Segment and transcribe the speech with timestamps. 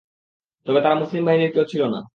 [0.67, 2.01] তবে তারা মুসলিম বাহিনীর কেউ ছিল না।